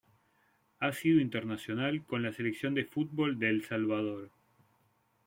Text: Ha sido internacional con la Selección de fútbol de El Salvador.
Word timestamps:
Ha 0.79 0.91
sido 0.93 1.21
internacional 1.21 2.03
con 2.05 2.23
la 2.23 2.33
Selección 2.33 2.73
de 2.73 2.85
fútbol 2.85 3.37
de 3.37 3.49
El 3.51 3.63
Salvador. 3.63 4.31